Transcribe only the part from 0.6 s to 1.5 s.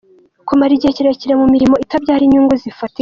igihe kirekire mu